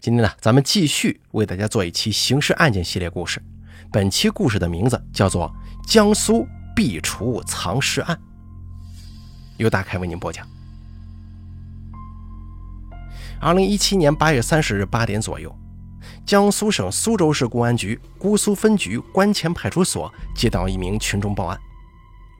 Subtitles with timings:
[0.00, 3.42] 今天呢，咱们继续为大家做一期刑事案件系列故事。
[3.92, 5.54] 本期故事的名字叫做
[5.86, 8.16] 《江苏壁橱藏尸案》，
[9.58, 10.46] 由大开为您播讲。
[13.42, 15.54] 二零一七年八月三十日八点左右，
[16.24, 21.60] 江苏省苏州市公安局姑苏分局关前派出所接到一名群众报案，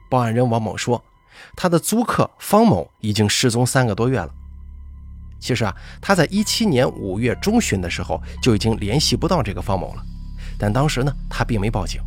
[0.08, 1.04] 报案人王某说，
[1.54, 4.32] 他的租客方某已经失踪三个多月了。
[5.40, 10.02] 其实啊，他在一七年五月中旬的时候就已经联系不到这个方某了，
[10.58, 12.00] 但当时呢，他并没报警。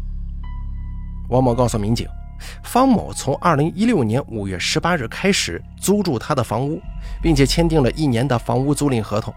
[1.29, 2.07] 王某告诉民警，
[2.63, 6.79] 方某从二零一六年五月十八日开始租住他的房屋，
[7.21, 9.33] 并且签订了一年的房屋租赁合同。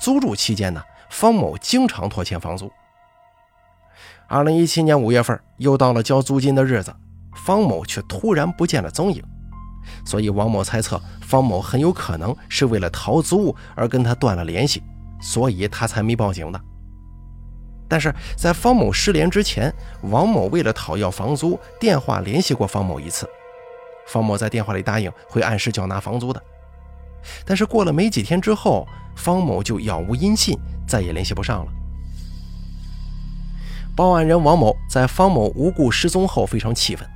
[0.00, 2.72] 租住期间呢，方某经常拖欠房租。
[4.28, 6.94] 二零一七年五月份又到了交租金的日子，
[7.34, 9.22] 方某却突然不见了踪影。
[10.04, 14.82] 所以王某猜测方某很有可能是为了逃租而跟他断了联系，
[15.20, 16.60] 所以他才没报警的。
[17.88, 23.28] 但是在方某失联之前，王某为了讨要房租，电话联系过方某一次。
[24.06, 26.42] 方某在电话里答应会按时缴纳房租的。
[27.44, 28.86] 但是过了没几天之后，
[29.16, 31.72] 方某就杳无音信，再也联系不上了。
[33.96, 37.06] 报案人王某在方某无故失踪后非常气愤。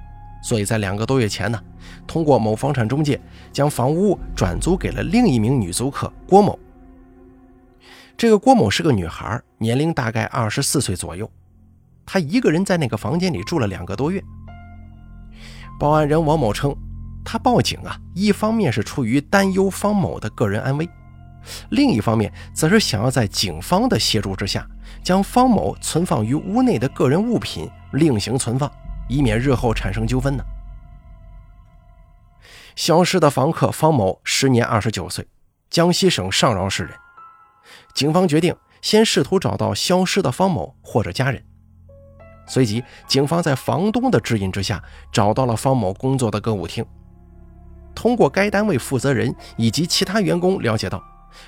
[0.42, 1.59] 所以在两个多月前呢，
[2.07, 3.21] 通过某房产中介
[3.53, 6.59] 将房屋转租给了另一名女租客郭某。
[8.17, 11.29] 这个郭某是个女孩，年龄大概二十四岁左右，
[12.07, 14.23] 她一个人在那个房间里住了两个多月。
[15.81, 16.75] 报案人王某称，
[17.25, 20.89] 他报警啊，一方面是出于担忧方某的个人安危，
[21.71, 24.65] 另一方面则是想要在警方的协助之下，
[25.03, 28.71] 将方某存放于屋内的个人物品另行存放。
[29.09, 30.43] 以免日后产生纠纷呢。
[32.77, 35.27] 消失的房客方某时年二十九岁，
[35.70, 36.92] 江西省上饶市人。
[37.94, 41.42] 警方决定先试图找到消失的方某或者家人。
[42.47, 46.84] 随即，警方在房东的指引之下，找到了方某工作的歌舞厅。
[47.95, 51.02] 通过该单位负责人以及其他员工了解到，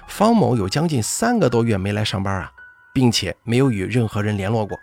[0.06, 2.50] 方某有将近三个多月没来上班啊，
[2.94, 4.78] 并且没有与任何人联络过。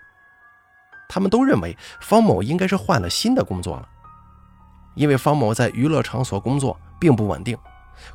[1.09, 3.87] 他们都认为方某应该是换了新的工作了，
[4.95, 7.57] 因为方某在娱乐场所工作并不稳定，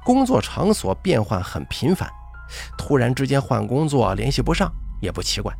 [0.04, 2.08] 工作场所变换很频繁，
[2.76, 5.52] 突然之间换工作联系不上也不奇怪。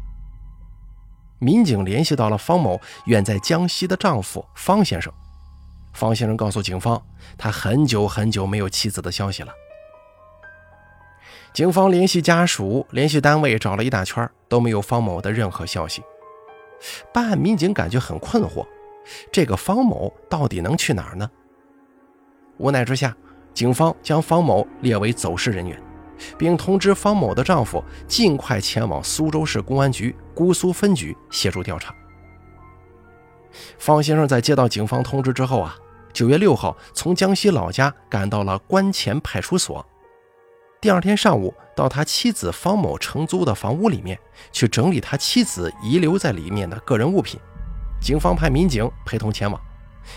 [1.38, 5.12] 民警联系到了方某远在江西的丈夫方先生，
[5.92, 7.00] 方先生告诉警方，
[7.36, 9.52] 他很久很久没有妻子的消息了。
[11.54, 16.02] 警方联系家属、联系单位，找了一大圈都没有方某的任何消息。
[17.12, 18.66] 办案民警感觉很困惑，
[19.30, 21.30] 这个方某到底能去哪儿呢？
[22.58, 23.16] 无奈之下，
[23.54, 25.80] 警方将方某列为走失人员，
[26.36, 31.94] 并通知方某的丈夫尽快前往苏州市公安局姑苏分局协助调查。
[33.78, 35.76] 方先生在接到警方通知之后啊，
[36.12, 39.84] 九月六号从江西老家赶到了关前派出所。
[40.80, 44.18] 第二天上午，到他妻子方某承租的房屋里面
[44.52, 47.40] 去整理他妻子遗留在里面的个人物品。
[48.00, 49.60] 警方派民警陪同前往，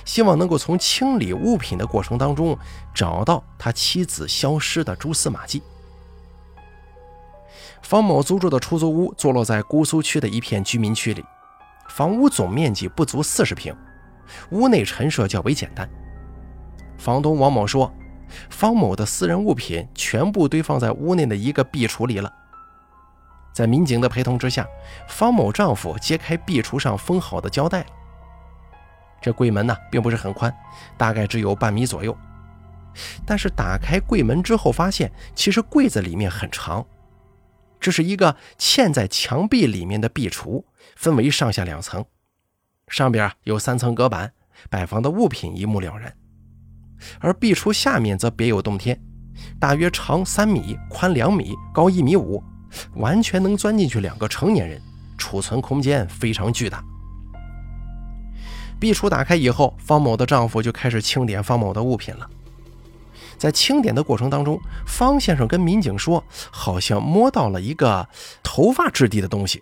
[0.05, 2.57] 希望能够从清理物品的过程当中
[2.93, 5.61] 找到他妻子消失的蛛丝马迹。
[7.81, 11.23] 方某租住的出租屋坐落在姑苏区的一片居民区里，
[11.89, 13.75] 房屋总面积不足四十平，
[14.51, 15.89] 屋内陈设较为简单。
[16.97, 17.91] 房东王某说。
[18.49, 22.31] 方某的私人物品全部堆放在屋内的一个壁橱里了。
[23.53, 24.67] 在民警的陪同之下，
[25.07, 27.85] 方某丈夫揭开壁橱上封好的胶带。
[29.21, 30.53] 这柜门呢，并不是很宽，
[30.97, 32.15] 大概只有半米左右。
[33.25, 36.85] 但是打开柜门之后，发现其实柜子里面很长。
[37.79, 40.63] 这是一个嵌在墙壁里面的壁橱，
[40.95, 42.05] 分为上下两层，
[42.87, 44.31] 上边有三层隔板，
[44.69, 46.13] 摆放的物品一目了然。
[47.19, 48.99] 而壁橱下面则别有洞天，
[49.59, 52.43] 大约长三米，宽两米，高一米五，
[52.95, 54.81] 完全能钻进去两个成年人，
[55.17, 56.83] 储存空间非常巨大。
[58.79, 62.27] 壁橱打开以后，方某的丈夫就开始清点方某的物品了。
[63.37, 68.07] 在清点的过程当中，方先生跟民警说，好像摸到了一个
[68.43, 69.61] 头发质地的东西。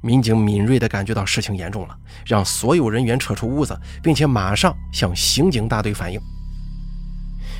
[0.00, 6.20] 民警敏锐地感觉到事情严重了，让所有人员撤出屋子，并且马上向刑警大队反映。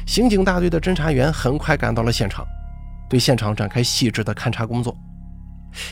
[0.06, 2.46] 刑警大队的侦查员很快赶到了现场，
[3.08, 4.96] 对现场展开细致的勘查工作。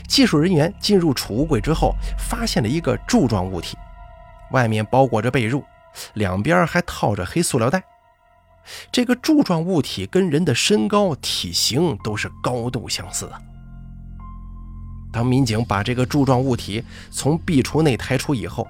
[0.08, 3.76] 技术人员进入储物柜之后，发现了一个柱状物体，
[4.52, 5.62] 外面包裹着被褥，
[6.14, 7.82] 两边还套着黑塑料袋。
[8.90, 13.42] 这个柱状物体跟人的身高、体型都是高度相似的。
[15.12, 18.66] 当民警把这个柱状物体从壁橱内抬出以后，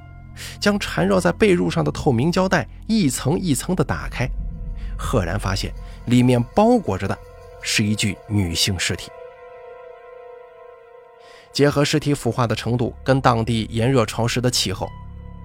[0.60, 4.28] 将缠绕在被褥上的透明胶带一层一层的打开，
[4.98, 5.72] 赫然发现
[6.06, 7.16] 里面包裹着的
[7.62, 9.10] 是一具女性尸体。
[11.52, 14.88] 结合尸体腐化的程度跟当地炎热潮湿的气候，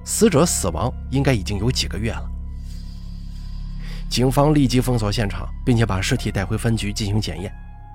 [0.04, 2.30] 死者死亡应该已经有几个月了。
[4.10, 7.50] 警方立即封锁现场，并且把尸体带回分局进行检验，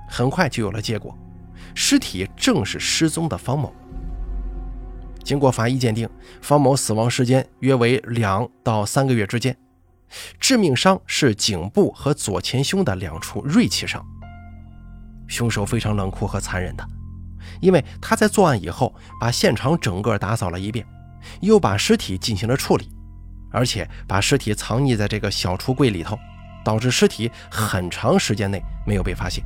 [0.09, 1.15] 很快就有了结果，
[1.75, 3.71] 尸体正是失踪的方某。
[5.23, 6.09] 经过法医鉴定，
[6.41, 9.55] 方某死亡时间约为两到三个月之间，
[10.39, 14.05] 致命伤是颈部和左前胸的两处锐器伤。
[15.27, 16.87] 凶手非常冷酷和残忍的。
[17.61, 20.85] 因为他在作案以后，把现场整个打扫了一遍，
[21.41, 22.89] 又把尸体进行了处理，
[23.51, 26.17] 而且把尸体藏匿在这个小橱柜里头，
[26.63, 29.43] 导致尸体很长时间内没有被发现。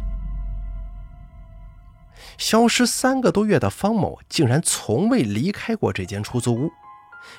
[2.37, 6.71] 消失三个多月的方某竟然从未离开过这间出租屋，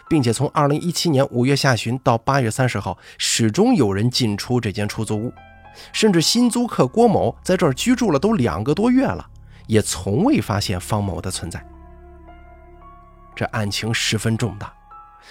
[0.08, 5.32] 并且从2017年5月下旬到8月30号，始终有人进出这间出租屋，
[5.92, 9.28] 甚至新租客郭某在这儿居住了都两个多月了。
[9.68, 11.64] 也从未发现方某的存在，
[13.34, 14.72] 这案情十分重大。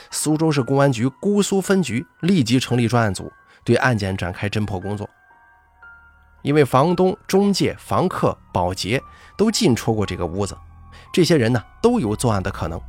[0.09, 3.31] 苏州市公安局姑苏分局立即成立专案组，
[3.63, 5.07] 对案件展开侦破工作。
[6.41, 8.99] 因为房东、中介、房客、保洁
[9.37, 10.57] 都进出过这个屋子，
[11.13, 12.81] 这些人呢都有作案的可能。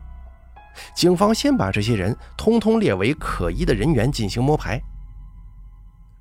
[0.95, 4.81] 警方先把这些人通通列为可疑的人员进行摸排。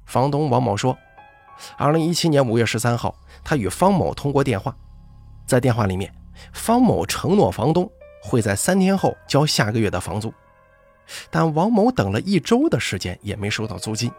[0.06, 0.98] 房东王某说，
[1.78, 4.76] 二零一七年五月十三号，他与方某通过电话。
[5.46, 6.14] 在电话里面，
[6.54, 7.90] 方某承诺房东
[8.22, 10.34] 会在三天后交下个月的房租，
[11.30, 14.12] 但王某等了一周的时间也没收到租金。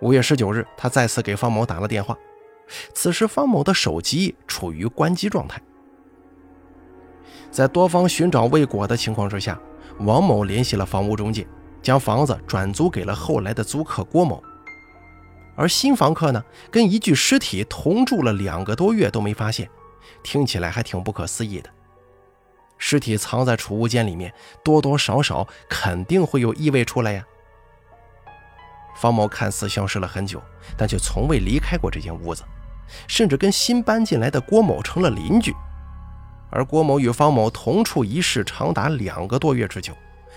[0.00, 2.16] 五月十九日，他再次给方某打了电话，
[2.94, 5.60] 此时方某的手机处于关机状态。
[7.50, 9.58] 在多方寻找未果的情况之下，
[9.98, 11.46] 王某联系了房屋中介，
[11.82, 14.42] 将房子转租给了后来的租客郭某。
[15.56, 19.68] 而新房客呢，跟一具尸体同住了两个多月都没发现。
[20.22, 21.70] 听起来还挺不可思议的。
[22.78, 24.32] 尸体藏在储物间里面，
[24.64, 27.24] 多多少少肯定会有异味出来呀。
[28.96, 30.42] 方某看似消失了很久，
[30.76, 32.42] 但却从未离开过这间屋子，
[33.06, 35.54] 甚至跟新搬进来的郭某成了邻居。
[36.50, 39.92] 而郭某与方某同处一室长达两个多月之久，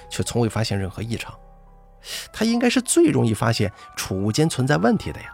[0.10, 1.33] 却从未发现任何异常。
[2.31, 5.27] 他应该是最容易发现储物间存在问题的呀，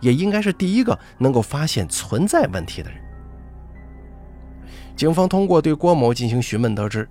[0.00, 2.98] 也应该是第一个能够发现存在问题的人。
[4.96, 7.08] 警方通过对郭某进行询问得知，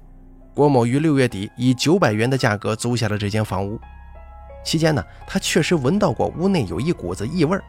[0.54, 3.80] 郭某于六月底以九百元的价格租下了这间房屋。
[4.64, 7.60] 期间呢，他确实闻到过屋内有一股子异味，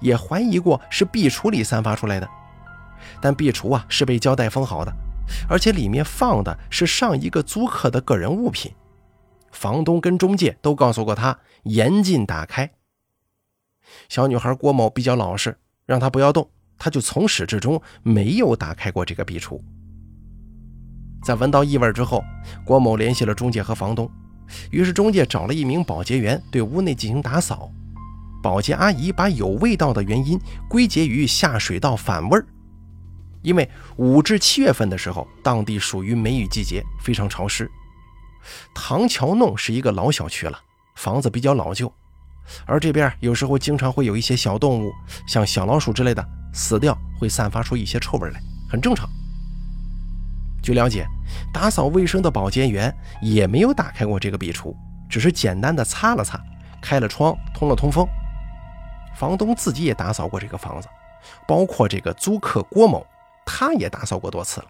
[0.00, 2.26] 也怀疑过是壁橱里散发出来的。
[3.20, 4.92] 但壁橱啊是被胶带封好的，
[5.48, 8.72] 而且里面放的是上一个租客的个人物品。
[9.52, 12.70] 房东跟中介都告诉过他严禁打开。
[14.08, 15.56] 小女孩郭某比较老实，
[15.86, 16.48] 让他不要动。
[16.78, 19.60] 他就从始至终没有打开过这个壁橱。
[21.22, 22.24] 在闻到异味之后，
[22.64, 24.10] 郭某联系了中介和房东，
[24.70, 27.70] 于是中介找了一名保洁员对屋内进行打扫。
[28.42, 32.46] 保洁阿姨把有味道的原因归结于下水道反味儿，
[33.42, 37.70] 因为五至七月份的时候，当地属于梅雨季节，非常潮湿。
[38.74, 40.58] 唐桥弄是一个老小区了，
[40.96, 41.92] 房子比较老旧，
[42.66, 44.92] 而这边有时候经常会有一些小动物，
[45.26, 46.26] 像小老鼠之类的。
[46.52, 49.08] 死掉会散发出一些臭味来，很正常。
[50.60, 51.06] 据了解，
[51.54, 54.74] 打扫卫生的保洁员也没有打开过这个壁橱，
[55.08, 56.42] 只是简单的擦了擦，
[56.82, 58.04] 开了窗，通了通风。
[59.14, 60.88] 房东自己也打扫过这个房子，
[61.46, 63.06] 包括这个租客郭某，
[63.52, 64.66] 他也打扫过多次了。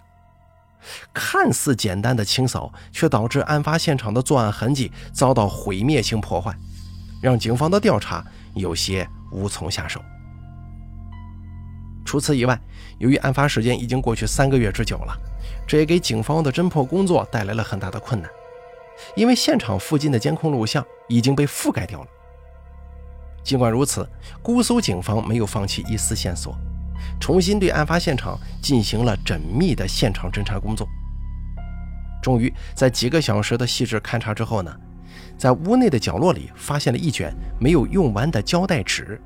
[1.12, 6.56] 看似简单的清扫，却导致案发现场的作案痕迹遭到毁灭性破坏，
[7.20, 10.00] 让警方的调查有些无从下手。
[12.06, 12.58] 除此以外，
[12.98, 15.14] 由于案发时间已经过去三个月之久了，
[15.68, 18.30] 这也给警方的侦破工作带来了很大的困难。
[19.14, 22.06] 因为现场附近的监控录像已经被覆盖掉了。
[23.44, 24.08] 尽管如此，
[24.42, 26.56] 姑苏警方没有放弃一丝线索，
[27.20, 30.88] 重新对案发现场进行了缜密的现场侦查工作。
[32.22, 34.74] 终于在几个小时的细致勘查之后呢，
[35.38, 39.20] 在屋内的角落里发现了一卷没有用完的胶带纸。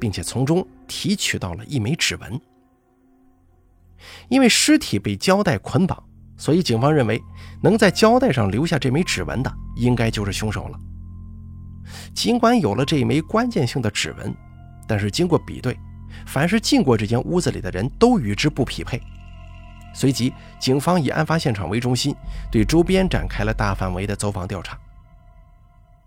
[0.00, 2.40] 并且从中提取到了一枚指纹。
[4.30, 6.02] 因为尸体被胶带捆绑，
[6.38, 7.20] 所以警方认为
[7.62, 10.78] 能在胶带上留下这枚指纹的，应该就是凶手了。
[12.14, 14.34] 尽管有了这一枚关键性的指纹，
[14.88, 15.78] 但是经过比对，
[16.26, 19.00] 凡是进过这间屋子里的人都与之不匹配。
[19.92, 22.14] 随即，警方以案发现场为中心，
[22.50, 24.78] 对周边展开了大范围的走访调查。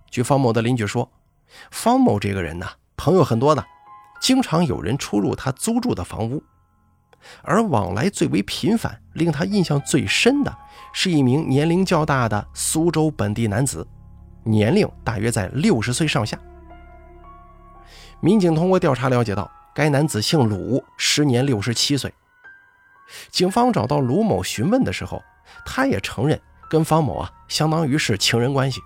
[0.09, 1.11] 据方某的邻居说，
[1.69, 3.65] 方某这个人呢，朋友很多的，
[4.21, 6.41] 经常有人出入他租住的房屋，
[7.41, 10.57] 而往来最为频繁、令他印象最深的
[10.93, 13.85] 是一名年龄较大的苏州本地男子，
[14.43, 16.39] 年龄大约在六十岁上下。
[18.21, 22.13] 民警通过调查了解到，该男子姓鲁，时年六十七岁。
[23.31, 25.21] 警方找到卢某询问的时候，
[25.65, 26.39] 他也承认
[26.69, 28.79] 跟方某啊相当于是情人关系，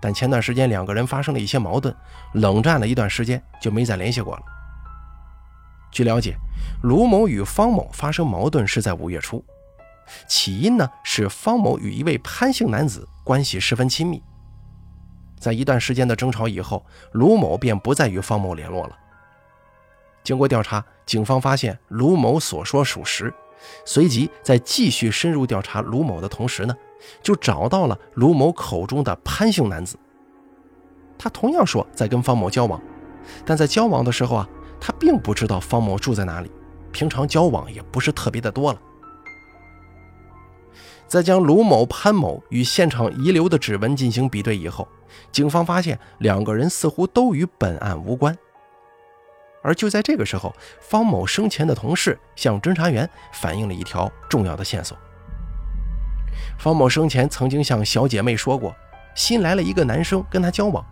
[0.00, 1.94] 但前段时间两个人发生了一些矛盾，
[2.32, 4.42] 冷战了一段时间就没再联系过了。
[5.90, 6.36] 据了解，
[6.82, 9.44] 卢某与方某发生矛盾是在五月初，
[10.26, 14.22] 起因呢是方某与一位潘姓男子关系十分亲密，
[15.38, 18.96] 在一段时间的争吵以后，卢某便不再与方某联络了。
[20.28, 23.32] 经过调查，警方发现卢某所说属实，
[23.86, 26.76] 随即在继续深入调查卢某的同时呢，
[27.22, 29.96] 就找到了卢某口中的潘姓男子。
[31.16, 32.78] 他同样说在跟方某交往，
[33.46, 34.46] 但在交往的时候啊，
[34.78, 36.52] 他并不知道方某住在哪里，
[36.92, 38.78] 平常交往也不是特别的多了。
[41.06, 44.86] 在将卢某、潘某与现场遗留的指纹进行比对以后，
[45.32, 48.36] 警方发现两个人似乎都与本案无关。
[49.62, 54.96] 而就在这个时候，方某生前的同事向侦查员反映了一条重要的线索。
[56.58, 58.74] 方某生前曾经向小姐妹说过，
[59.14, 60.84] 新来了一个男生跟他交往，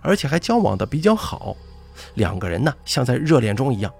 [0.00, 1.56] 而且还交往的比较好，
[2.14, 3.92] 两个人呢像在热恋中一样。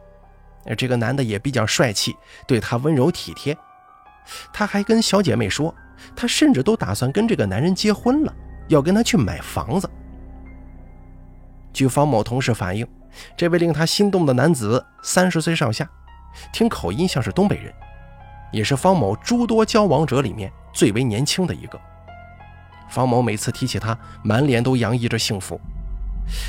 [0.78, 2.16] 这个男的也比较帅气，
[2.46, 3.56] 对她温柔体贴。
[4.52, 5.74] 他还跟小姐妹说，
[6.16, 8.34] 他甚至都打算跟这个男人结婚了，
[8.68, 9.90] 要跟他去买房子。
[11.72, 12.86] 据方某同事反映。
[13.36, 15.88] 这位令他心动的男子三十岁上下，
[16.52, 17.72] 听口音像是东北人，
[18.52, 21.80] 也是方某诸多交往者里面最为年轻的一个。
[22.88, 25.60] 方某每次提起他，满脸都洋溢着幸福，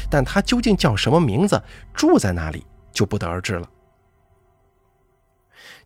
[0.10, 1.62] 但他究竟叫什么名字，
[1.93, 3.67] 住在哪里，就不得而知了。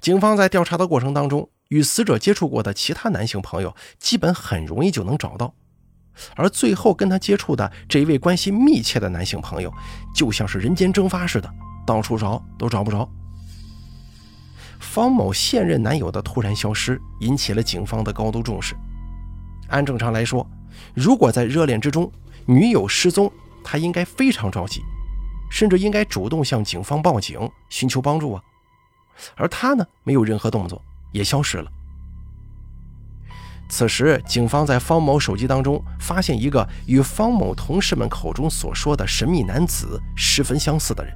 [0.02, 5.54] 警方在调查的过程当中，与死者接触过的其他男性朋友，基本很容易就能找到。
[6.36, 9.74] 而最后跟他接触的这一位关系密切的男性朋友，
[10.14, 11.50] 就像是人间蒸发似的，
[11.86, 13.10] 到处找都找不着。
[14.80, 18.76] 方某现任男友的突然消失，引起了警方的高度重视。
[19.68, 20.46] 按正常来说，
[20.94, 22.12] 如果在热恋之中，
[22.46, 23.32] 女友失踪，
[23.64, 24.82] 他应该非常着急，
[25.52, 28.42] 甚至应该主动向警方报警寻求帮助啊。
[29.36, 31.70] 而他呢，没有任何动作，也消失了。
[33.70, 41.14] 此时，警方在方某手机当中发现一个与方某同事们口中所说的神秘男子十分相似的人。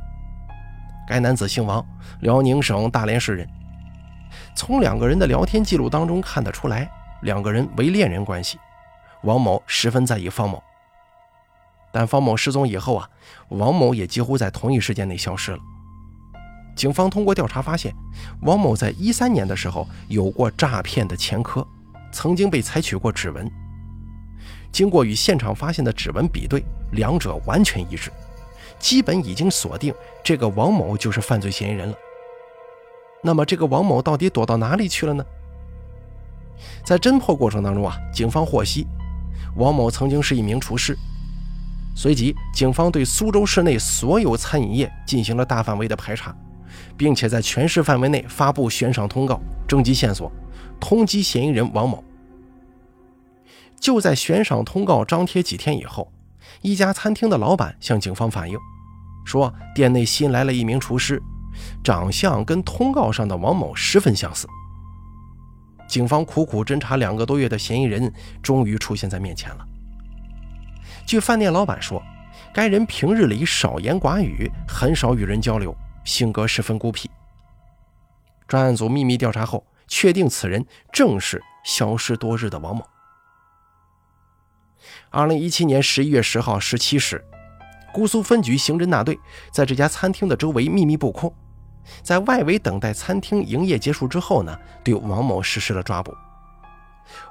[1.07, 1.83] 该男子姓王，
[2.21, 3.49] 辽宁省大连市人。
[4.55, 6.87] 从两个人的聊天记录当中看得出来，
[7.23, 8.59] 两个人为恋人关系。
[9.23, 10.61] 王某十分在意方某，
[11.91, 13.09] 但方某失踪以后啊，
[13.49, 15.57] 王某也几乎在同一时间内消失了。
[16.75, 17.93] 警方通过调查发现，
[18.41, 21.67] 王某在一三年的时候有过诈骗的前科。
[22.13, 23.51] 曾经被采取过指纹，
[24.71, 28.11] 经过与现场发现的指纹比对，两者完全一致，
[28.79, 29.93] 基本已经锁定
[30.23, 31.95] 这个王某就是犯罪嫌疑人了。
[33.23, 35.25] 那么，这个王某到底躲到哪里去了呢？
[36.85, 38.85] 在侦破过程当中啊，警方获悉，
[39.55, 40.95] 王某曾经是一名厨师。
[41.95, 46.35] 随即，警方对苏州市内所有餐饮业进行了大范围的排查，
[46.95, 50.31] 并且在全市范围内发布悬赏通告，征集线索。
[50.83, 52.03] 通缉嫌疑人王某。
[53.79, 56.11] 就在悬赏通告张贴几天以后，
[56.61, 58.57] 一家餐厅的老板向警方反映，
[59.23, 61.23] 说店内新来了一名厨师，
[61.85, 64.45] 长相跟通告上的王某十分相似。
[65.87, 69.65] 警方苦苦侦查两个多月的嫌疑人，终于出现在面前了。
[71.05, 72.03] 据饭店老板说，
[72.53, 75.73] 该人平日里少言寡语，很少与人交流，
[76.03, 77.09] 性格十分孤僻。
[78.49, 79.63] 专案组秘密调查后。
[79.93, 82.83] 确定此人正是消失多日的王某。
[85.11, 87.23] 二零一七年十一月十号十七时，
[87.93, 89.19] 姑苏分局刑侦大队
[89.51, 91.31] 在这家餐厅的周围秘密布控，
[92.01, 96.11] 在外围等待餐厅营业结束之后呢，对王某实施了抓捕。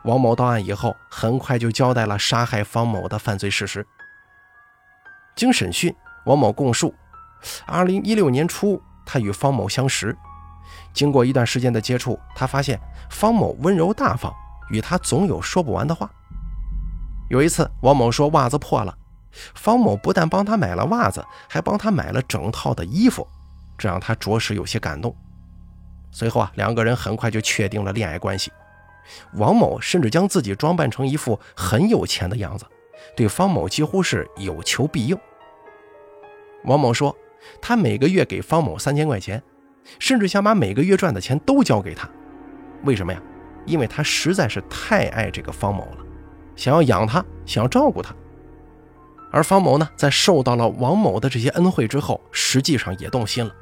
[0.04, 3.84] 王某到案以后，很快就交代了杀害方某的犯罪事实。
[5.34, 5.92] 经审讯，
[6.26, 6.94] 王某供述，
[7.66, 10.16] 二零一六年初，他与方某相识。
[10.92, 12.78] 经过一段时间的接触，他发现
[13.10, 14.32] 方某温柔大方，
[14.70, 16.10] 与他总有说不完的话。
[17.30, 18.94] 有一次，王某说袜子破了，
[19.54, 23.26] 方某不但帮他买了袜子，还帮他买了整套的衣服，
[23.78, 25.16] 这让他着实有些感动。
[26.10, 28.52] 随后啊，两个人很快就确定了恋爱关系。
[29.34, 32.66] 王某甚至将自己装扮成一副很有钱的样子，
[33.16, 35.18] 对方某几乎是有求必应。
[36.64, 37.16] 王某说，
[37.60, 39.42] 他每个月给方某三千块钱，
[39.98, 42.08] 甚至想把每个月赚的钱都交给他。
[42.84, 43.20] 为什么呀？
[43.64, 45.98] 因为他实在是太爱这个方某了，
[46.56, 48.12] 想要养他，想要照顾他。
[49.30, 53.54] 而方某呢，在受到了王某的这些恩惠之后，实际上也动心了。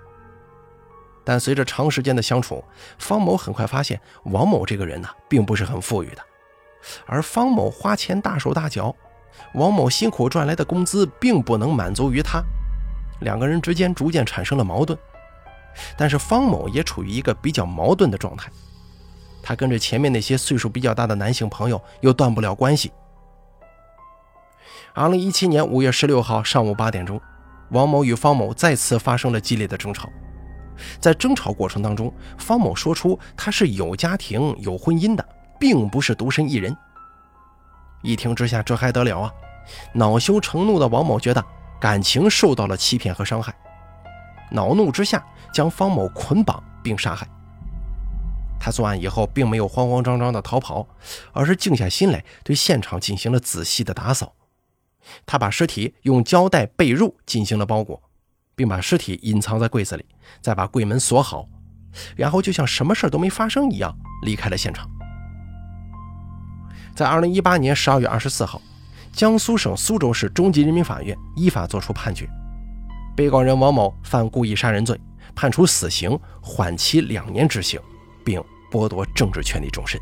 [1.23, 2.65] 但随着长时间的相处，
[2.99, 6.23] 方某很快发现王某这个人呢，并不是很富裕的，
[7.05, 8.97] 而方某花钱大手大脚，
[9.53, 12.43] 王某辛苦赚来的工资并不能满足于他，
[13.21, 14.99] 两个人之间逐渐产生了矛盾。
[15.97, 18.51] 但是方某也处于一个比较矛盾的状态，
[19.43, 22.91] 他跟着前面那些岁数比较大的男性朋友又断不了关系。
[24.93, 27.21] 二零一七年五月十六号上午八点钟，
[27.71, 30.09] 王某与方某再次发生了激烈的争吵。
[30.99, 35.25] 在争吵过程当中，方某说出他是有家庭、有婚姻的，
[35.59, 36.77] 并不是独身一人。
[38.03, 39.33] 一听之下，这还得了啊！
[39.93, 41.45] 恼羞成怒的王某觉得
[41.79, 43.55] 感情受到了欺骗和伤害，
[44.51, 47.29] 恼怒之下将方某捆绑并杀害。
[48.59, 50.87] 他作案以后，并没有慌慌张张的逃跑，
[51.33, 54.35] 而是静下心来对现场进行了仔细的打扫。
[55.25, 58.03] 他把尸体用胶带、被褥进行了包裹，
[58.55, 60.05] 并把尸体隐藏在柜子里，
[60.43, 61.49] 再把柜门锁好，
[62.17, 64.87] 然后就像什么事都没发生一样离开了现场。
[66.95, 68.61] 在二零一八年十二月二十四号，
[69.11, 72.29] 江苏省苏州市中级人民法院依法作出判决，
[73.17, 74.99] 被告人王某犯故意杀人罪，
[75.35, 77.81] 判处死刑，缓期两年执行，
[78.25, 80.01] 并剥夺政治权利终身。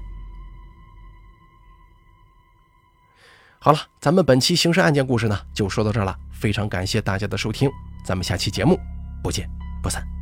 [3.58, 6.16] 好了，咱们本期刑事案件故事呢，就说到这儿了。
[6.32, 7.68] 非常感谢大家的收听，
[8.04, 8.78] 咱们下期节目
[9.22, 9.50] 不见
[9.82, 10.17] 不散。